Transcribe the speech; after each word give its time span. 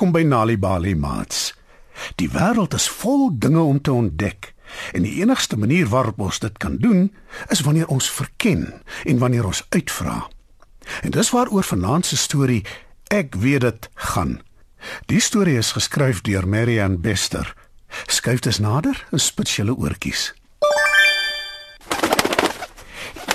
Welkom 0.00 0.16
by 0.16 0.28
Nali 0.28 0.54
Bali 0.56 0.94
Mats. 0.96 1.50
Die 2.16 2.30
wêreld 2.32 2.72
is 2.72 2.86
vol 2.88 3.26
dinge 3.36 3.60
om 3.60 3.80
te 3.84 3.92
ontdek 3.92 4.54
en 4.96 5.04
die 5.04 5.18
enigste 5.20 5.58
manier 5.60 5.90
waarop 5.92 6.22
ons 6.24 6.38
dit 6.40 6.56
kan 6.56 6.78
doen 6.80 7.10
is 7.52 7.60
wanneer 7.60 7.92
ons 7.92 8.08
verken 8.08 8.62
en 9.04 9.20
wanneer 9.20 9.44
ons 9.44 9.60
uitvra. 9.68 10.30
En 11.04 11.12
dis 11.12 11.30
waaroor 11.36 11.68
vanaand 11.68 12.08
se 12.08 12.16
storie 12.16 12.64
Ek 13.12 13.36
weet 13.44 13.60
dit 13.60 13.90
gaan. 13.94 14.40
Die 15.12 15.20
storie 15.20 15.58
is 15.60 15.74
geskryf 15.76 16.24
deur 16.24 16.48
Marian 16.48 16.96
Bester. 17.04 17.52
Skuif 18.08 18.40
dit 18.40 18.58
nader 18.58 19.04
en 19.12 19.20
spit 19.20 19.52
julle 19.52 19.76
oortjies. 19.76 20.30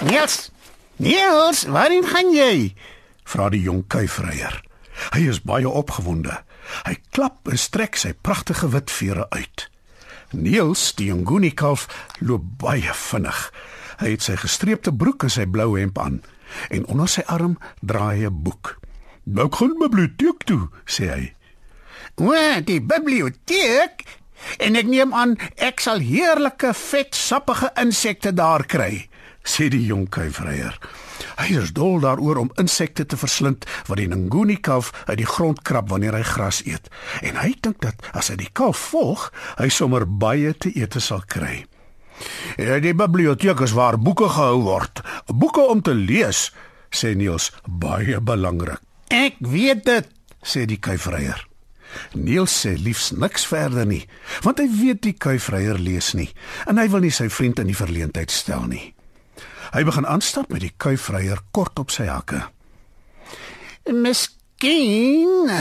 Niels, 0.02 0.50
Niels, 0.98 1.68
waarheen 1.70 2.10
gaan 2.10 2.34
jy? 2.34 2.74
Vra 3.22 3.54
die 3.54 3.62
jong 3.62 3.86
kuifryer. 3.86 4.64
Hy 5.14 5.28
is 5.30 5.44
baie 5.46 5.70
opgewonde. 5.70 6.42
Hy 6.86 6.96
klap 7.12 7.48
en 7.52 7.58
strek 7.58 7.96
sy 7.96 8.14
pragtige 8.14 8.70
wit 8.70 8.92
vere 8.92 9.28
uit. 9.30 9.70
Niels, 10.32 10.94
die 10.98 11.14
Nguni 11.14 11.52
kalf, 11.52 11.88
loop 12.20 12.44
baie 12.62 12.94
vinnig. 12.94 13.52
Hy 14.02 14.16
het 14.16 14.26
sy 14.26 14.36
gestreepte 14.36 14.92
broek 14.92 15.24
en 15.24 15.30
sy 15.30 15.46
blou 15.46 15.76
hemp 15.80 16.00
aan 16.02 16.22
en 16.70 16.86
onder 16.92 17.10
sy 17.10 17.24
arm 17.32 17.58
dra 17.82 18.12
hy 18.14 18.26
'n 18.26 18.44
boek. 18.44 18.78
"Nou 19.24 19.50
gaan 19.52 19.78
biblioteek 19.80 20.44
toe," 20.46 20.70
sê 20.86 21.10
hy. 21.10 21.34
"O, 22.16 22.34
die 22.62 22.82
biblioteek? 22.82 24.04
En 24.60 24.76
ek 24.76 24.86
neem 24.86 25.14
aan 25.14 25.38
ek 25.56 25.80
sal 25.80 26.00
heerlike 26.00 26.74
vet 26.74 27.16
sappige 27.16 27.72
insekte 27.76 28.34
daar 28.34 28.66
kry," 28.66 29.10
sê 29.46 29.70
die 29.72 29.86
jong 29.86 30.10
kuifryer. 30.10 30.76
Hy 31.40 31.48
is 31.62 31.72
dol 31.76 32.02
daaroor 32.04 32.42
om 32.42 32.52
insekte 32.60 33.06
te 33.06 33.18
verslind 33.20 33.68
wat 33.88 34.00
die 34.02 34.10
Nguni 34.10 34.58
kalf 34.64 34.92
uit 35.06 35.20
die 35.22 35.30
grond 35.30 35.62
krap 35.68 35.90
wanneer 35.94 36.18
hy 36.18 36.24
gras 36.28 36.62
eet. 36.66 36.90
En 37.22 37.40
hy 37.40 37.54
dink 37.62 37.80
dat 37.86 38.02
as 38.14 38.32
hy 38.34 38.40
die 38.42 38.52
kalf 38.52 38.90
volg, 38.92 39.30
hy 39.60 39.70
sommer 39.70 40.08
baie 40.08 40.54
te 40.54 40.74
eet 40.76 40.98
sal 41.00 41.24
kry. 41.28 41.64
Ja, 42.58 42.80
die 42.80 42.96
biblioteek 42.96 43.60
is 43.66 43.76
waar 43.76 44.00
boeke 44.00 44.30
gehou 44.32 44.64
word. 44.64 45.04
Boeke 45.28 45.66
om 45.68 45.82
te 45.84 45.94
lees, 45.96 46.50
sê 46.92 47.12
Niels, 47.16 47.52
baie 47.68 48.22
belangrik. 48.24 48.80
Ek 49.12 49.36
weet 49.40 49.84
dit, 49.86 50.08
sê 50.42 50.64
die 50.66 50.80
kuifryer. 50.80 51.44
Niels 52.16 52.56
sê 52.64 52.74
liefs 52.80 53.12
niks 53.16 53.46
verder 53.48 53.86
nie, 53.88 54.04
want 54.44 54.60
hy 54.60 54.66
weet 54.72 55.04
die 55.06 55.16
kuifryer 55.16 55.80
lees 55.80 56.14
nie 56.18 56.28
en 56.68 56.82
hy 56.82 56.90
wil 56.92 57.06
nie 57.06 57.14
sy 57.14 57.30
vriend 57.32 57.62
in 57.64 57.72
die 57.72 57.78
verleentheid 57.78 58.34
stel 58.34 58.66
nie. 58.72 58.95
Hy 59.76 59.84
begin 59.84 60.06
aanstap 60.08 60.54
met 60.56 60.62
die 60.64 60.72
kuifryer 60.80 61.42
kort 61.52 61.76
op 61.82 61.90
sy 61.92 62.06
hakke. 62.08 62.46
Miskien, 63.92 65.52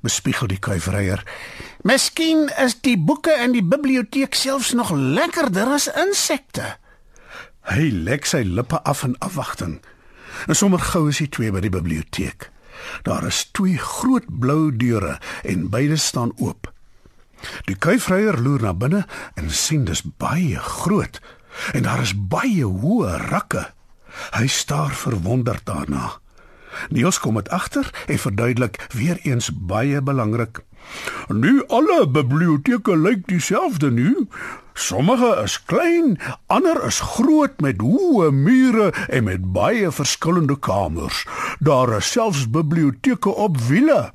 bespiegel 0.00 0.48
die 0.48 0.60
kuifryer. 0.64 1.20
Miskien 1.84 2.46
is 2.64 2.78
die 2.80 2.96
boeke 2.96 3.34
in 3.44 3.52
die 3.52 3.64
biblioteek 3.64 4.38
selfs 4.40 4.72
nog 4.72 4.94
lekkerder 4.96 5.74
as 5.76 5.90
insekte. 5.92 6.78
Hy 7.68 7.90
lek 8.08 8.24
sy 8.24 8.40
lippe 8.48 8.80
af 8.88 9.04
in 9.04 9.18
afwagting. 9.20 9.82
En 10.48 10.56
sommer 10.56 10.80
gou 10.80 11.10
is 11.12 11.20
hy 11.20 11.28
twee 11.28 11.52
by 11.52 11.60
die 11.60 11.74
biblioteek. 11.74 12.48
Daar 13.04 13.28
is 13.28 13.44
twee 13.52 13.76
groot 13.76 14.24
blou 14.32 14.70
deure 14.72 15.18
en 15.44 15.68
beide 15.68 16.00
staan 16.00 16.32
oop. 16.40 16.72
Die 17.68 17.76
kuifryer 17.76 18.40
loer 18.40 18.64
na 18.64 18.72
binne 18.72 19.04
en 19.36 19.52
sien 19.52 19.84
dis 19.84 20.06
baie 20.16 20.56
groot 20.56 21.20
en 21.72 21.82
daar 21.82 22.00
is 22.02 22.14
baie 22.16 22.64
hoë 22.64 23.16
rakke. 23.28 23.68
Hy 24.34 24.46
staar 24.46 24.94
verwonderd 24.94 25.66
daarna. 25.66 26.18
Niels 26.94 27.18
kom 27.18 27.38
dit 27.40 27.48
agter 27.48 27.90
en 28.06 28.18
verduidelik 28.18 28.78
weer 28.94 29.18
eens 29.22 29.50
baie 29.52 30.02
belangrik. 30.02 30.62
Nu 31.28 31.64
alle 31.66 32.08
biblioteke 32.08 32.96
lyk 32.96 33.26
dieselfde 33.26 33.90
nie. 33.90 34.28
Sommige 34.78 35.42
is 35.42 35.58
klein, 35.64 36.16
ander 36.46 36.78
is 36.86 37.00
groot 37.00 37.60
met 37.60 37.82
hoë 37.82 38.30
mure 38.32 38.92
en 39.08 39.26
met 39.26 39.50
baie 39.52 39.90
verskillende 39.90 40.56
kamers. 40.58 41.24
Daar 41.58 41.96
is 41.98 42.12
selfs 42.12 42.46
biblioteke 42.50 43.34
op 43.34 43.58
wiele. 43.68 44.12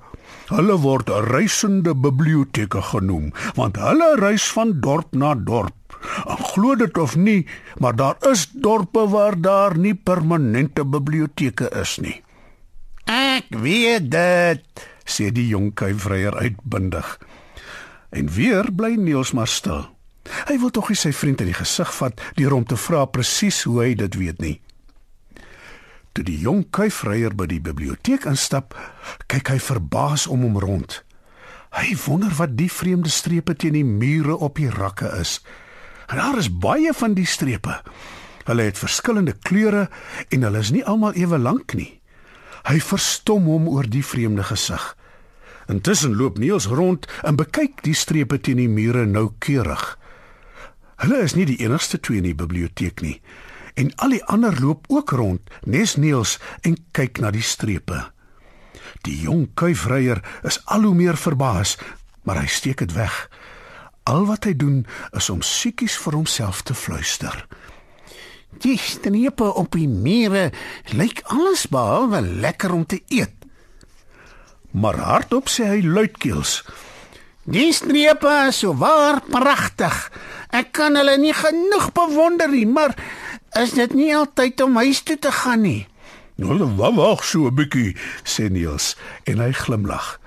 Hulle 0.48 0.78
word 0.80 1.10
reisende 1.30 1.94
biblioteke 1.96 2.82
genoem, 2.82 3.32
want 3.56 3.80
hulle 3.80 4.16
reis 4.20 4.48
van 4.56 4.80
dorp 4.80 5.16
na 5.16 5.36
dorp. 5.36 5.83
En 6.26 6.40
glo 6.54 6.76
dit 6.76 6.98
of 6.98 7.16
nie, 7.16 7.46
maar 7.80 7.96
daar 7.96 8.18
is 8.32 8.48
dorpe 8.52 9.08
waar 9.10 9.40
daar 9.42 9.78
nie 9.78 9.96
permanente 9.96 10.86
biblioteke 10.86 11.70
is 11.82 11.98
nie. 12.04 12.20
Ek 13.10 13.50
weet 13.50 14.12
dit, 14.12 14.84
sê 15.06 15.32
die 15.36 15.48
jong 15.48 15.74
kuifryer 15.76 16.36
uitbundig. 16.40 17.18
En 18.14 18.30
weer 18.30 18.70
bly 18.72 18.96
Niels 18.96 19.34
maar 19.34 19.50
stil. 19.50 19.88
Hy 20.48 20.56
wil 20.62 20.72
tog 20.72 20.92
nie 20.92 21.00
sy 21.00 21.12
vriend 21.12 21.42
in 21.44 21.52
die 21.52 21.58
gesig 21.58 21.90
vat 21.98 22.22
deur 22.38 22.56
hom 22.56 22.68
te 22.68 22.78
vra 22.80 23.04
presies 23.12 23.64
hoe 23.68 23.82
hy 23.82 23.90
dit 24.00 24.16
weet 24.20 24.40
nie. 24.44 24.58
Toe 26.14 26.24
die 26.24 26.38
jong 26.46 26.68
kuifryer 26.70 27.34
by 27.34 27.48
die 27.50 27.62
biblioteek 27.64 28.28
instap, 28.30 28.76
kyk 29.28 29.50
hy 29.50 29.60
verbaas 29.60 30.28
om 30.30 30.46
hom 30.46 30.60
rond. 30.62 31.00
Hy 31.74 31.96
wonder 32.06 32.36
wat 32.38 32.54
die 32.54 32.70
vreemde 32.70 33.10
strepe 33.10 33.56
teen 33.58 33.74
die 33.74 33.88
mure 33.88 34.38
op 34.38 34.62
die 34.62 34.70
rakke 34.70 35.10
is. 35.18 35.40
En 36.08 36.18
daar 36.18 36.38
is 36.38 36.52
baie 36.52 36.94
van 36.94 37.14
die 37.14 37.28
strepe. 37.28 37.82
Hulle 38.44 38.68
het 38.68 38.78
verskillende 38.78 39.34
kleure 39.34 39.90
en 40.30 40.44
hulle 40.44 40.60
is 40.60 40.72
nie 40.76 40.86
almal 40.86 41.16
ewe 41.16 41.40
lank 41.40 41.74
nie. 41.80 42.00
Hy 42.68 42.80
verstom 42.80 43.48
hom 43.48 43.68
oor 43.72 43.88
die 43.88 44.04
vreemde 44.06 44.44
gesig. 44.48 44.84
Intussen 45.72 46.16
loop 46.16 46.38
Niels 46.38 46.68
rond 46.68 47.08
en 47.24 47.40
bekyk 47.40 47.84
die 47.84 47.96
strepe 47.96 48.40
teen 48.40 48.60
die 48.60 48.70
mure 48.72 49.06
noukeurig. 49.08 49.84
Hulle 51.04 51.24
is 51.24 51.36
nie 51.36 51.48
die 51.48 51.60
enigste 51.64 52.00
twee 52.00 52.20
in 52.22 52.30
die 52.30 52.38
biblioteek 52.38 53.04
nie. 53.04 53.18
En 53.80 53.90
al 54.06 54.16
die 54.16 54.24
ander 54.30 54.56
loop 54.62 54.86
ook 54.94 55.16
rond, 55.18 55.42
nes 55.66 55.96
Niels 55.98 56.38
en 56.62 56.78
kyk 56.96 57.20
na 57.24 57.32
die 57.34 57.44
strepe. 57.44 58.04
Die 59.04 59.18
jong 59.24 59.50
kuifryer 59.60 60.22
is 60.48 60.60
al 60.72 60.86
hoe 60.88 60.96
meer 60.96 61.18
verbaas, 61.20 61.78
maar 62.24 62.40
hy 62.40 62.48
steek 62.48 62.84
dit 62.86 62.94
weg. 62.96 63.16
Al 64.04 64.26
wat 64.28 64.44
hy 64.44 64.56
doen 64.56 64.86
is 65.16 65.30
om 65.32 65.42
siekies 65.42 65.96
vir 66.04 66.18
homself 66.20 66.62
te 66.68 66.76
fluister. 66.76 67.46
Die 68.64 68.78
strepe 68.78 69.48
op 69.60 69.74
die 69.76 69.88
mure 69.88 70.50
lyk 70.92 71.24
alles 71.32 71.66
behalwe 71.72 72.22
lekker 72.22 72.74
om 72.74 72.86
te 72.86 73.00
eet. 73.08 73.34
Maar 74.72 74.98
hardop 75.00 75.50
sê 75.50 75.70
hy 75.70 75.82
luidkeels: 75.86 76.62
Die 77.44 77.72
strepe 77.74 78.32
is 78.48 78.60
so 78.64 78.76
waar 78.78 79.22
pragtig. 79.30 79.96
Ek 80.50 80.72
kan 80.76 80.96
hulle 81.00 81.16
nie 81.18 81.34
genoeg 81.34 81.92
bewonder 81.96 82.52
nie, 82.52 82.68
maar 82.68 82.96
is 83.60 83.74
dit 83.78 83.94
nie 83.94 84.12
altyd 84.16 84.62
om 84.66 84.80
huis 84.82 85.04
toe 85.04 85.18
te 85.20 85.32
gaan 85.32 85.62
nie? 85.66 85.88
Nou, 86.36 86.58
wag 86.76 87.24
so 87.24 87.48
'n 87.48 87.56
bietjie, 87.56 87.96
sê 88.24 88.50
Niels 88.50 88.98
en 89.24 89.40
hy 89.40 89.52
glimlag. 89.52 90.20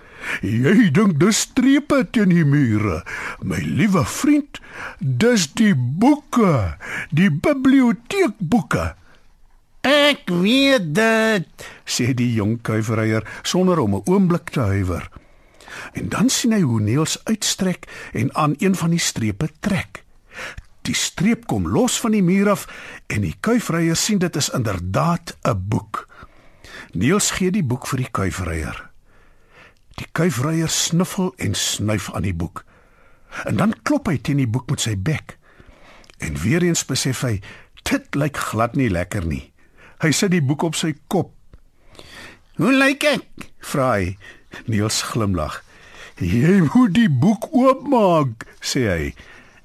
Jy 0.43 0.91
dink 0.91 1.19
dis 1.21 1.41
strepe 1.47 2.05
teen 2.11 2.33
die 2.35 2.45
mure. 2.45 3.03
My 3.43 3.61
liewe 3.63 4.05
vriend, 4.05 4.61
dis 5.01 5.49
die 5.55 5.75
boeke, 5.75 6.77
die 7.11 7.31
biblioteekboeke. 7.31 8.95
Ek 9.87 10.27
weet 10.43 10.95
dit, 10.99 11.67
sê 11.87 12.11
die 12.19 12.33
jong 12.35 12.59
kuiverryer 12.67 13.23
sonder 13.43 13.79
om 13.79 13.95
'n 13.95 14.03
oomblik 14.11 14.51
te 14.51 14.61
huiwer. 14.61 15.09
En 15.93 16.09
dan 16.09 16.29
sien 16.29 16.53
hy 16.53 16.61
hoe 16.61 16.81
Niels 16.81 17.21
uitstrek 17.25 17.87
en 18.13 18.35
aan 18.35 18.55
een 18.59 18.75
van 18.75 18.91
die 18.91 18.99
strepe 18.99 19.49
trek. 19.61 20.05
Die 20.83 20.95
streep 20.95 21.47
kom 21.47 21.69
los 21.69 22.01
van 22.01 22.11
die 22.11 22.23
muur 22.23 22.51
af 22.51 22.67
en 23.07 23.21
die 23.21 23.35
kuifryer 23.41 23.97
sien 23.97 24.19
dit 24.19 24.37
is 24.37 24.51
inderdaad 24.51 25.37
'n 25.43 25.69
boek. 25.69 26.09
Niels 26.93 27.31
gee 27.31 27.51
die 27.51 27.65
boek 27.65 27.87
vir 27.87 27.99
die 27.99 28.11
kuifryer. 28.11 28.86
Die 29.97 30.07
kuifryer 30.13 30.69
snuffel 30.69 31.33
en 31.41 31.55
snuif 31.57 32.11
aan 32.13 32.27
die 32.27 32.35
boek. 32.37 32.65
En 33.49 33.57
dan 33.57 33.75
klop 33.83 34.11
hy 34.11 34.19
teen 34.21 34.41
die 34.43 34.49
boek 34.49 34.69
met 34.71 34.85
sy 34.85 34.97
bek. 34.97 35.39
En 36.21 36.37
weer 36.41 36.65
eens 36.65 36.85
besef 36.89 37.23
hy 37.25 37.39
dit 37.89 38.19
lyk 38.19 38.37
glad 38.51 38.77
nie 38.77 38.91
lekker 38.93 39.25
nie. 39.25 39.53
Hy 40.05 40.13
sit 40.13 40.35
die 40.35 40.45
boek 40.45 40.67
op 40.69 40.77
sy 40.77 40.93
kop. 41.09 41.33
"Hoe 42.57 42.73
lyk 42.73 43.05
ek?" 43.05 43.25
vra 43.61 43.93
hy. 43.97 44.17
Niels 44.67 45.03
glimlag. 45.03 45.63
"Jy 46.21 46.69
moet 46.75 46.95
die 46.95 47.11
boek 47.11 47.49
oopmaak," 47.53 48.47
sê 48.61 48.89
hy. 48.89 49.15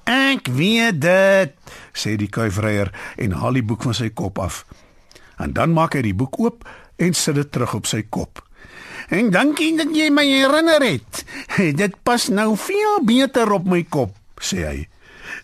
Ek 0.05 0.47
weet 0.47 1.01
dit, 1.01 1.53
sê 1.93 2.15
die 2.17 2.29
kuifryer 2.29 2.91
en 3.17 3.31
haal 3.31 3.53
die 3.53 3.63
boek 3.63 3.83
van 3.83 3.93
sy 3.93 4.09
kop 4.09 4.39
af. 4.39 4.65
En 5.37 5.53
dan 5.53 5.73
maak 5.73 5.93
hy 5.93 6.01
die 6.01 6.15
boek 6.17 6.39
oop 6.39 6.65
en 6.97 7.13
sit 7.13 7.35
dit 7.35 7.51
terug 7.51 7.73
op 7.73 7.85
sy 7.85 8.01
kop. 8.09 8.41
En 9.11 9.27
dankie 9.29 9.73
dat 9.75 9.89
jy 9.91 10.07
my 10.13 10.23
herinner 10.23 10.83
het. 10.85 11.25
Dit 11.81 11.97
pas 12.07 12.27
nou 12.31 12.55
veel 12.57 13.01
beter 13.03 13.51
op 13.51 13.65
my 13.67 13.83
kop, 13.83 14.15
sê 14.39 14.63
hy. 14.63 14.77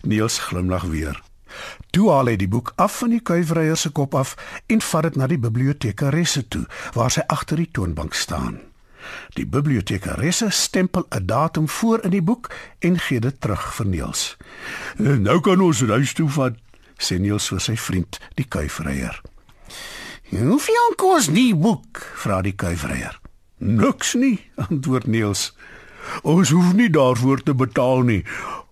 Niels 0.08 0.38
glimlag 0.48 0.86
weer. 0.88 1.18
Toe 1.92 2.08
haal 2.12 2.30
hy 2.32 2.36
die 2.40 2.48
boek 2.48 2.72
af 2.80 3.00
van 3.02 3.12
die 3.12 3.20
kuifryer 3.20 3.76
se 3.76 3.92
kop 3.92 4.16
af 4.16 4.34
en 4.72 4.80
vat 4.84 5.08
dit 5.08 5.20
na 5.20 5.28
die 5.28 5.40
bibliotekaresse 5.40 6.46
toe, 6.48 6.64
waar 6.96 7.12
sy 7.12 7.26
agter 7.28 7.60
die 7.60 7.68
toonbank 7.68 8.16
staan. 8.16 8.56
Die 9.36 9.44
bibliotekaresse 9.44 10.48
stempel 10.50 11.04
'n 11.12 11.26
datum 11.26 11.68
voor 11.68 12.04
in 12.04 12.16
die 12.16 12.24
boek 12.24 12.50
en 12.80 12.98
gee 12.98 13.20
dit 13.20 13.40
terug 13.40 13.74
vir 13.74 13.86
Niels. 13.86 14.36
"Nou 14.96 15.40
kan 15.40 15.60
ons 15.60 15.80
huis 15.80 16.12
toe 16.12 16.28
vat," 16.28 16.56
sê 16.96 17.20
Niels 17.20 17.48
vir 17.48 17.60
sy 17.60 17.76
vriend, 17.76 18.18
die 18.34 18.48
kuifryer. 18.48 19.20
"Hoeveel 20.30 20.92
kos 20.96 21.26
die 21.26 21.54
boek?" 21.54 22.12
vra 22.14 22.42
die 22.42 22.56
kuifryer. 22.56 23.27
"Niks 23.58 24.14
nie," 24.14 24.40
antwoord 24.68 25.06
Niels. 25.06 25.56
"Ons 26.22 26.50
hoef 26.50 26.72
nie 26.74 26.90
daarvoor 26.90 27.42
te 27.42 27.54
betaal 27.54 28.02
nie. 28.02 28.24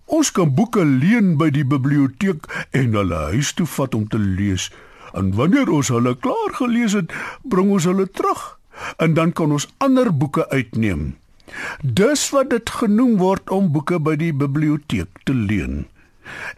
Ons 0.05 0.31
kan 0.31 0.53
boeke 0.55 0.85
leen 0.85 1.35
by 1.37 1.49
die 1.49 1.65
biblioteek 1.65 2.47
en 2.71 2.93
hulle 2.95 3.17
huis 3.33 3.53
toe 3.53 3.67
vat 3.67 3.95
om 3.95 4.07
te 4.07 4.19
lees. 4.19 4.71
En 5.13 5.33
wanneer 5.35 5.69
ons 5.69 5.87
hulle 5.91 6.15
klaar 6.15 6.53
gelees 6.59 6.93
het, 6.93 7.11
bring 7.43 7.71
ons 7.71 7.83
hulle 7.83 8.07
terug 8.07 8.57
en 8.97 9.13
dan 9.13 9.33
kan 9.33 9.51
ons 9.51 9.67
ander 9.83 10.11
boeke 10.13 10.49
uitneem. 10.49 11.15
Dis 11.81 12.29
wat 12.29 12.49
dit 12.49 12.69
genoem 12.69 13.17
word 13.17 13.49
om 13.49 13.71
boeke 13.71 13.99
by 13.99 14.15
die 14.19 14.33
biblioteek 14.33 15.23
te 15.25 15.33
leen. 15.33 15.85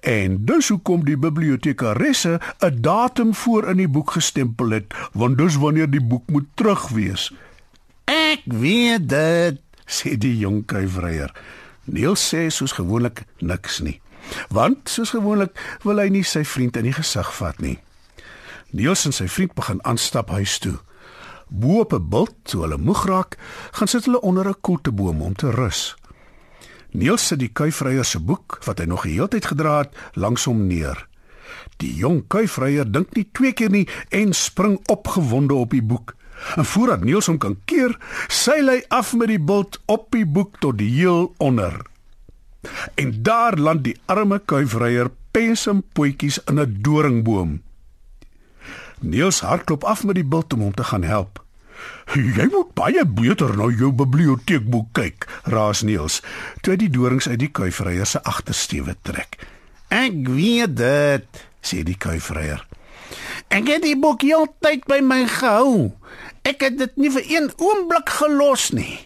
En 0.01 0.39
dis 0.45 0.69
hoekom 0.73 1.05
die 1.05 1.17
bibliotekaresse 1.17 2.39
'n 2.61 2.81
datum 2.81 3.33
voor 3.33 3.69
in 3.69 3.77
die 3.77 3.87
boek 3.87 4.11
gestempel 4.11 4.69
het, 4.69 4.93
want 5.13 5.37
dis 5.37 5.55
wanneer 5.55 5.89
die 5.89 6.03
boek 6.03 6.29
moet 6.29 6.47
terug 6.53 6.89
wees. 6.89 7.31
Ek 8.29 8.43
weet 8.45 9.07
dit, 9.09 9.57
sê 9.89 10.13
die 10.21 10.35
jong 10.37 10.61
kuivryer. 10.69 11.31
Niels 11.89 12.21
sê 12.21 12.43
soos 12.53 12.75
gewoonlik 12.77 13.23
niks 13.41 13.79
nie. 13.81 13.95
Want 14.53 14.91
soos 14.91 15.15
gewoonlik 15.15 15.55
wil 15.81 15.97
hy 15.97 16.11
nie 16.13 16.25
sy 16.27 16.43
vriend 16.45 16.77
in 16.77 16.85
die 16.85 16.93
gesig 16.93 17.31
vat 17.39 17.57
nie. 17.63 17.79
Niels 18.69 19.07
en 19.09 19.15
sy 19.17 19.25
vriend 19.31 19.55
begin 19.57 19.81
aanstap 19.81 20.29
huis 20.35 20.59
toe. 20.61 20.75
Bo 21.49 21.79
op 21.81 21.93
'n 21.93 22.09
bult, 22.09 22.35
toe 22.43 22.61
hulle 22.61 22.77
moeg 22.77 23.05
raak, 23.09 23.37
gaan 23.71 23.87
sit 23.87 24.05
hulle 24.05 24.21
onder 24.21 24.45
'n 24.49 24.61
koelteboom 24.61 25.21
om 25.21 25.33
te 25.33 25.49
rus. 25.49 25.95
Niels 26.91 27.27
sit 27.27 27.39
die 27.39 27.53
kuifryer 27.53 28.05
se 28.05 28.19
boek 28.19 28.59
wat 28.65 28.79
hy 28.79 28.85
nog 28.85 29.03
die 29.03 29.13
hele 29.13 29.27
tyd 29.27 29.45
gedra 29.45 29.77
het, 29.77 29.95
langs 30.13 30.45
hom 30.45 30.67
neer. 30.67 31.07
Die 31.77 31.95
jong 31.95 32.27
kuifryer 32.27 32.91
dink 32.91 33.15
nie 33.15 33.29
twee 33.31 33.53
keer 33.53 33.69
nie 33.69 33.87
en 34.09 34.33
spring 34.33 34.79
opgewonde 34.85 35.53
op 35.53 35.71
die 35.71 35.83
boek. 35.83 36.18
En 36.55 36.65
voordat 36.65 37.03
Niels 37.03 37.27
hom 37.27 37.37
kan 37.37 37.57
keer, 37.65 37.97
seil 38.27 38.69
hy 38.71 38.81
af 38.87 39.13
met 39.15 39.27
die 39.27 39.39
bult 39.39 39.79
op 39.85 40.07
die 40.15 40.25
boek 40.25 40.59
tot 40.59 40.77
die 40.77 40.89
heel 40.89 41.33
onder. 41.37 41.81
En 42.95 43.23
daar 43.23 43.57
land 43.57 43.83
die 43.83 43.97
arme 44.05 44.39
kuifryer 44.39 45.11
pensem 45.31 45.83
potjies 45.93 46.39
in 46.45 46.59
'n 46.59 46.77
doringboom. 46.81 47.61
Niels 48.99 49.39
hardloop 49.41 49.83
af 49.83 50.03
met 50.03 50.15
die 50.15 50.25
bult 50.25 50.53
om 50.53 50.59
hom 50.59 50.73
te 50.73 50.83
gaan 50.83 51.03
help. 51.03 51.43
Jy 52.13 52.47
moet 52.51 52.73
baie 52.73 53.05
beter 53.05 53.57
na 53.57 53.69
jou 53.69 53.91
biblioteekboek 53.91 54.87
kyk, 54.91 55.27
raas 55.43 55.81
Niels, 55.81 56.21
toe 56.61 56.73
hy 56.73 56.77
die 56.77 56.89
dorings 56.89 57.27
uit 57.29 57.39
die 57.39 57.51
kuifryer 57.51 58.05
se 58.05 58.23
agtersteewe 58.23 58.95
trek. 59.01 59.37
Ek 59.87 60.27
weet 60.27 60.75
dit, 60.75 61.45
sê 61.61 61.83
die 61.83 61.97
kuifryer. 61.97 62.65
Ek 63.49 63.65
het 63.65 63.81
die 63.81 63.97
boek 63.97 64.21
heeltyd 64.21 64.85
by 64.89 64.99
my 65.01 65.23
gehou. 65.29 65.91
Ek 66.45 66.61
het 66.61 66.77
dit 66.77 66.97
nie 67.01 67.09
vir 67.13 67.25
een 67.25 67.49
oomblik 67.57 68.11
gelos 68.19 68.69
nie. 68.77 68.99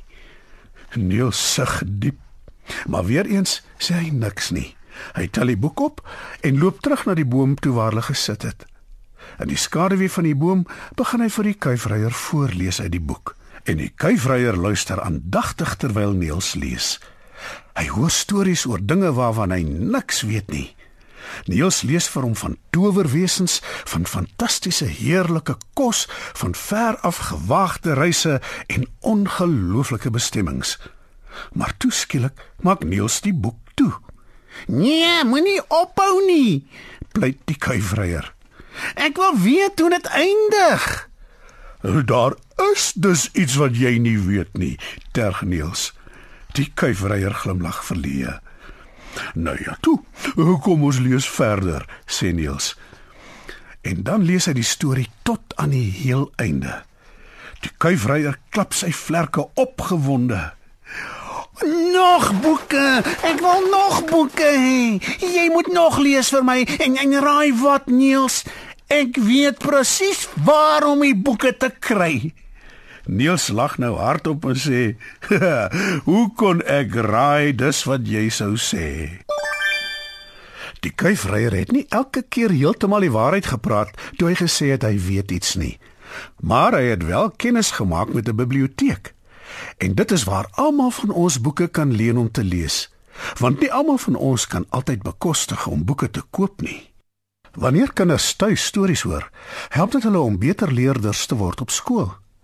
Niels 0.99 1.39
sug 1.53 1.79
diep. 1.87 2.19
Maar 2.87 3.07
weer 3.07 3.27
eens 3.27 3.61
sê 3.79 3.97
hy 3.99 4.11
niks 4.11 4.51
nie. 4.55 4.75
Hy 5.15 5.27
tel 5.31 5.51
die 5.51 5.59
boek 5.59 5.79
op 5.83 6.03
en 6.43 6.59
loop 6.59 6.83
terug 6.83 7.05
na 7.07 7.15
die 7.17 7.27
boom 7.27 7.55
toe 7.55 7.73
waar 7.75 7.91
hulle 7.91 8.05
gesit 8.05 8.43
het. 8.47 8.67
In 9.39 9.49
die 9.49 9.59
skaduwee 9.59 10.11
van 10.11 10.27
die 10.27 10.37
boom 10.37 10.67
begin 10.99 11.23
hy 11.23 11.31
vir 11.31 11.49
die 11.49 11.57
kuifryer 11.65 12.13
voorlees 12.13 12.81
uit 12.83 12.91
die 12.93 13.03
boek. 13.03 13.35
En 13.63 13.79
die 13.79 13.91
kuifryer 13.95 14.59
luister 14.59 15.01
aandagtig 15.01 15.77
terwyl 15.79 16.11
Niels 16.11 16.53
lees. 16.59 16.97
Hy 17.79 17.87
hoor 17.95 18.11
stories 18.11 18.67
oor 18.69 18.83
dinge 18.83 19.13
waarvan 19.15 19.55
hy 19.55 19.63
niks 19.63 20.21
weet 20.27 20.51
nie. 20.51 20.67
Niels 21.45 21.81
lees 21.81 22.07
vir 22.09 22.21
hom 22.21 22.35
van 22.35 22.57
towerwesens, 22.69 23.59
van 23.63 24.05
fantastiese 24.05 24.85
heerlike 24.85 25.57
kos, 25.73 26.05
van 26.33 26.55
ver 26.55 26.97
af 26.97 27.17
gewaagde 27.17 27.93
reise 27.93 28.41
en 28.67 28.87
ongelooflike 28.99 30.09
bestemmings. 30.09 30.79
Maar 31.53 31.73
toe 31.77 31.91
skielik 31.91 32.41
maak 32.61 32.83
Niels 32.83 33.21
die 33.21 33.33
boek 33.33 33.57
toe. 33.73 33.93
"Nee, 34.67 35.23
moenie 35.25 35.61
ophou 35.67 36.25
nie," 36.25 36.67
pleit 37.11 37.37
die 37.45 37.57
kuifryer. 37.57 38.33
"Ek 38.95 39.15
wil 39.15 39.39
weet 39.39 39.79
hoe 39.79 39.89
dit 39.89 40.05
eindig." 40.05 41.09
"Daar 42.05 42.33
is 42.73 42.93
dus 42.95 43.29
iets 43.31 43.55
wat 43.55 43.77
jy 43.77 43.97
nie 43.97 44.19
weet 44.19 44.57
nie," 44.57 44.79
terg 45.11 45.41
Niels. 45.41 45.93
Die 46.53 46.71
kuifryer 46.73 47.33
glimlag 47.33 47.85
verleë. 47.85 48.39
Nou 49.33 49.57
ja, 49.65 49.77
toe. 49.81 49.99
Kom 50.61 50.83
ons 50.83 50.99
lees 50.99 51.29
verder, 51.29 51.85
sê 52.05 52.33
Niels. 52.33 52.73
En 53.83 54.03
dan 54.07 54.23
lees 54.23 54.47
hy 54.47 54.55
die 54.57 54.67
storie 54.67 55.09
tot 55.27 55.55
aan 55.59 55.73
die 55.75 55.89
heel 55.91 56.29
einde. 56.41 56.81
Die 57.63 57.71
kuifryer 57.77 58.37
klap 58.51 58.75
sy 58.75 58.91
vlerke 58.95 59.45
opgewonde. 59.59 60.39
Nog 61.93 62.31
boeke. 62.41 63.03
Ek 63.23 63.39
wil 63.43 63.67
nog 63.71 64.03
boeke 64.09 64.47
hê. 64.47 64.99
Jy 65.21 65.49
moet 65.53 65.69
nog 65.71 65.99
lees 66.01 66.31
vir 66.33 66.43
my 66.47 66.59
en 66.79 66.97
en 66.99 67.17
raai 67.23 67.53
wat 67.61 67.91
Niels? 67.91 68.41
Ek 68.91 69.15
weet 69.21 69.61
presies 69.63 70.25
waar 70.47 70.87
om 70.89 71.03
die 71.05 71.15
boeke 71.15 71.53
te 71.57 71.69
kry. 71.71 72.33
Niels 73.05 73.49
lag 73.51 73.77
nou 73.77 73.97
hardop 73.99 74.45
en 74.45 74.55
sê: 74.55 74.95
"Hoe 76.07 76.31
kon 76.35 76.61
ek 76.61 76.95
raai 76.95 77.55
dis 77.55 77.83
wat 77.83 78.07
jy 78.07 78.29
sou 78.29 78.55
sê?" 78.55 79.23
Die 80.83 80.91
kuifryer 80.91 81.53
het 81.55 81.71
nie 81.71 81.85
elke 81.89 82.23
keer 82.27 82.51
heeltemal 82.51 83.03
die 83.05 83.11
waarheid 83.11 83.45
gepraat 83.47 83.95
toe 84.19 84.29
hy 84.31 84.35
gesê 84.35 84.71
het 84.75 84.83
hy 84.83 84.97
weet 84.99 85.31
iets 85.31 85.55
nie. 85.55 85.77
Maar 86.43 86.75
hy 86.79 86.83
het 86.91 87.05
wel 87.07 87.31
kennis 87.39 87.71
gemaak 87.71 88.13
met 88.13 88.27
'n 88.27 88.35
biblioteek. 88.35 89.13
En 89.77 89.95
dit 89.95 90.11
is 90.11 90.23
waar 90.23 90.47
almal 90.51 90.91
van 90.91 91.09
ons 91.09 91.41
boeke 91.41 91.67
kan 91.67 91.91
leen 91.91 92.17
om 92.17 92.31
te 92.31 92.43
lees. 92.43 92.91
Want 93.39 93.59
nie 93.59 93.71
almal 93.71 93.97
van 93.97 94.15
ons 94.15 94.47
kan 94.47 94.65
altyd 94.69 95.03
bekostig 95.03 95.67
om 95.67 95.85
boeke 95.85 96.09
te 96.09 96.21
koop 96.29 96.61
nie. 96.61 96.91
Wanneer 97.53 97.93
kinders 97.93 98.35
tuis 98.35 98.65
stories 98.65 99.01
hoor, 99.01 99.29
help 99.69 99.91
dit 99.91 100.03
hulle 100.03 100.19
om 100.19 100.37
beter 100.37 100.71
leerders 100.71 101.25
te 101.25 101.35
word 101.35 101.61
op 101.61 101.69
skool. 101.69 102.22